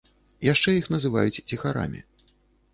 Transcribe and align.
Яшчэ 0.47 0.69
іх 0.79 0.89
называюць 0.95 1.41
ціхарамі. 1.53 2.05